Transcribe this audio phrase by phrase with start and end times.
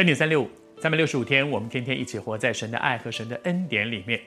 [0.00, 0.48] 恩典三六五，
[0.80, 4.18] 三百六十五天，我们天天一起活在神的爱和神的恩典里面。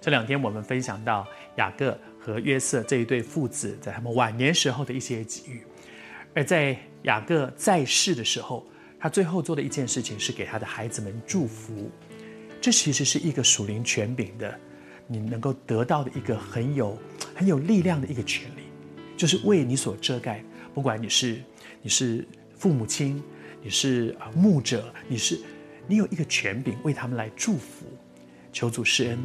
[0.00, 5.60] 这两天我们分享到雅各和约瑟这一对父子在他们晚年时候的一些际遇，
[6.32, 8.66] 而在雅各在世的时候，
[8.98, 11.90] 他最后做的一件事情是给他的孩子们祝福。
[12.58, 14.58] 这其实是一个属灵权柄的，
[15.06, 16.98] 你能够得到的一个很有
[17.34, 18.62] 很有力量的一个权利，
[19.18, 20.42] 就是为你所遮盖，
[20.72, 21.42] 不管你是
[21.82, 22.26] 你是
[22.56, 23.22] 父母亲。
[23.62, 25.40] 你是啊牧者，你是，
[25.86, 27.86] 你有一个权柄为他们来祝福，
[28.52, 29.18] 求主施恩，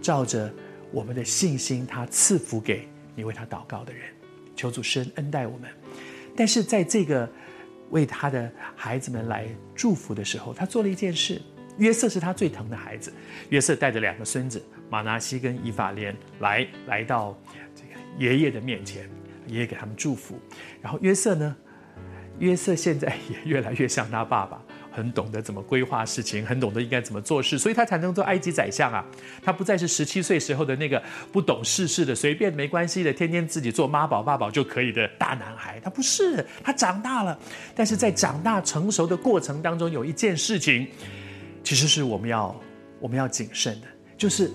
[0.00, 0.52] 照着
[0.90, 4.02] 我们的信心，他赐福给你为他祷告的人，
[4.54, 5.68] 求主施恩恩待我们。
[6.36, 7.28] 但是在这个
[7.90, 11.40] 为他的孩子们来祝福的时候，他做了一件事。
[11.78, 13.10] 约瑟是他最疼的孩子，
[13.48, 17.34] 约瑟带着两个孙子马拿西跟以法莲来来到
[17.74, 19.08] 这个爷爷的面前，
[19.46, 20.38] 爷爷给他们祝福，
[20.82, 21.56] 然后约瑟呢？
[22.38, 29.04] 约瑟现在也越来越像他爸爸，很懂得怎么规划事情，很懂得应该怎么做事，所以他才能做埃及宰相啊。
[29.42, 35.78] 他不再是十七岁时候的那个不懂世事的、随便没关系的、天天自己做妈宝爸宝就可以的大男孩。
[35.80, 37.38] 他不是，他长大了。
[37.74, 40.88] 但是在长大成熟的过程当中，有一件事情，
[41.62, 42.54] 其实是我们要
[42.98, 44.50] 我们要谨慎的，就是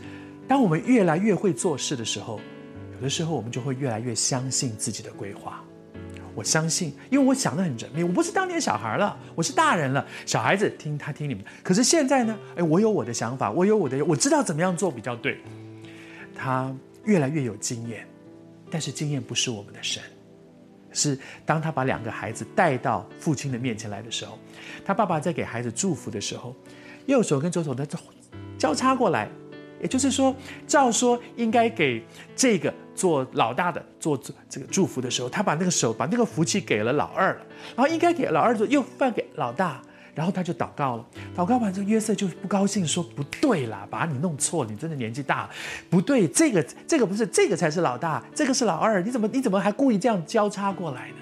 [0.47, 2.39] 当我们越来越会做事的时候，
[2.95, 5.63] 有的时候我们就会越来越相信自己的规划。
[6.37, 8.03] 我相信，因为我想得很缜密。
[8.03, 10.05] 我不是当年小孩了，我是大人了。
[10.23, 12.37] 小孩子听他听你们，可是现在呢？
[12.55, 15.39] 哎，我有我的想法，我有我的，我知道怎么样做比较对。
[16.35, 16.71] 他
[17.05, 18.07] 越来越有经验，
[18.69, 20.03] 但是经验不是我们的神，
[20.91, 24.37] 是当他把两个孩子带到父亲的面前来的时候，
[24.85, 26.55] 他爸爸在给孩子祝福的时候，
[27.07, 27.83] 右手跟左手的
[28.59, 29.27] 交叉过来。
[29.81, 32.03] 也就是说，照说应该给
[32.35, 37.45] 这个做老大的做这个祝福的时候，他把那个手把那个福气给了老二了，
[37.75, 39.81] 然后应该给老二做又放给老大，
[40.15, 41.05] 然后他就祷告了。
[41.35, 45.47] 祷告完之后，约瑟就不高兴，说：“不对啦，把你弄错，你真的年纪大，
[45.89, 51.17] 不对，这个这个不是，这个才是老大，这个是老二，你怎么你怎么还故意这样交叉过来呢？”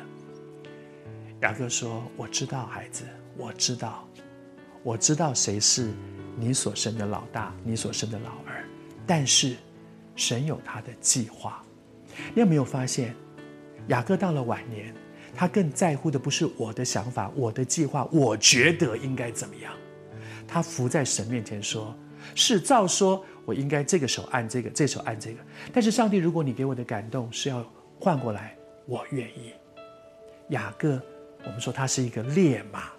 [1.42, 3.04] 雅各说：“我知道，孩子，
[3.36, 4.08] 我知道，
[4.82, 5.92] 我知道谁是。”
[6.38, 8.64] 你所生的老大，你所生的老二，
[9.08, 9.56] 但是
[10.16, 11.64] 神有他的计划。
[12.34, 13.16] 你有没有发现，
[13.88, 14.94] 雅各到了晚年，
[15.34, 19.74] 他更在乎的不是我的想法、我的计划，我觉得应该怎么样。
[20.48, 21.96] 他伏在神面前说
[22.36, 25.40] ：“是照说，我应该这个手按这个，这手按这个。
[25.74, 27.66] 但是上帝，如果你给我的感动是要
[28.00, 29.54] 换过来，我愿意。”
[30.50, 31.02] 雅各，
[31.44, 32.95] 我们说他是一个烈马。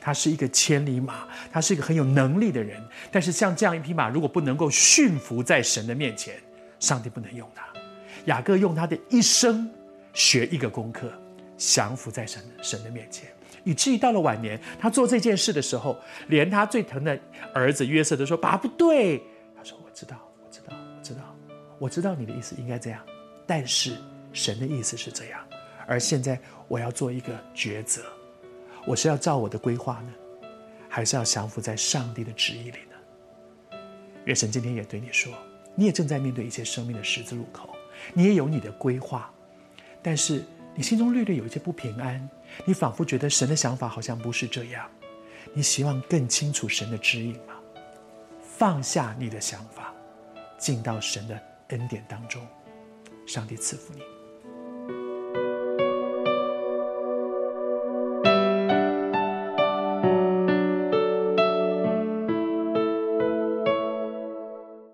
[0.00, 2.82] 他是一个千里马，他是一个很有能力的人。
[3.10, 6.34] 但是像这样一匹马，如果不能够驯服在神的面前，
[6.78, 7.64] 上帝不能用他。
[8.26, 9.70] 雅各用他的一生
[10.12, 11.12] 学一个功课，
[11.56, 13.28] 降服在神神的面前，
[13.62, 15.96] 以至于到了晚年，他做这件事的时候，
[16.26, 17.18] 连他最疼的
[17.54, 19.22] 儿子约瑟都说：“爸不对。”
[19.56, 21.36] 他说：“我知道，我知道，我知道，
[21.78, 23.00] 我知道你的意思应该这样，
[23.46, 23.96] 但是
[24.32, 25.40] 神的意思是这样。
[25.86, 26.36] 而现在
[26.66, 28.02] 我要做一个抉择。”
[28.86, 30.12] 我是要照我的规划呢，
[30.88, 33.76] 还是要降服在上帝的旨意里呢？
[34.24, 35.32] 愿神今天也对你说，
[35.74, 37.68] 你也正在面对一些生命的十字路口，
[38.14, 39.28] 你也有你的规划，
[40.00, 40.44] 但是
[40.74, 42.28] 你心中略略有一些不平安，
[42.64, 44.88] 你仿佛觉得神的想法好像不是这样，
[45.52, 47.54] 你希望更清楚神的指引吗？
[48.40, 49.92] 放下你的想法，
[50.56, 52.40] 进到神的恩典当中，
[53.26, 54.15] 上帝赐福你。